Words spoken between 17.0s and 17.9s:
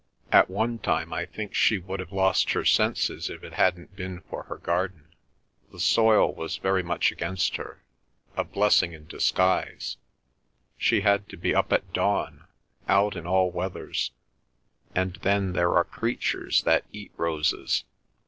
roses.